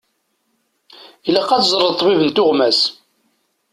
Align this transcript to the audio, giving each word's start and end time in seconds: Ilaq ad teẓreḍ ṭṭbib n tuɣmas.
Ilaq 1.27 1.49
ad 1.51 1.61
teẓreḍ 1.63 1.89
ṭṭbib 1.93 2.21
n 2.23 2.29
tuɣmas. 2.35 2.79